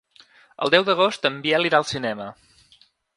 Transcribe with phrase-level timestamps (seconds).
[0.65, 2.31] El deu d'agost en Biel irà al cinema.